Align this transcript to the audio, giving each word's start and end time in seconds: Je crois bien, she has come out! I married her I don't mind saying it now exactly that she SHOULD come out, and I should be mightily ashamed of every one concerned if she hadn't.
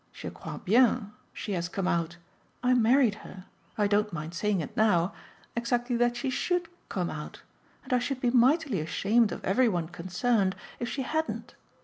Je 0.11 0.31
crois 0.31 0.57
bien, 0.65 1.13
she 1.31 1.51
has 1.51 1.69
come 1.69 1.87
out! 1.87 2.17
I 2.63 2.73
married 2.73 3.13
her 3.21 3.45
I 3.77 3.85
don't 3.85 4.11
mind 4.11 4.33
saying 4.33 4.59
it 4.61 4.75
now 4.75 5.13
exactly 5.55 5.95
that 5.97 6.15
she 6.17 6.31
SHOULD 6.31 6.69
come 6.89 7.11
out, 7.11 7.43
and 7.83 7.93
I 7.93 7.99
should 7.99 8.19
be 8.19 8.31
mightily 8.31 8.79
ashamed 8.79 9.31
of 9.31 9.45
every 9.45 9.69
one 9.69 9.87
concerned 9.89 10.55
if 10.79 10.89
she 10.89 11.03
hadn't. 11.03 11.53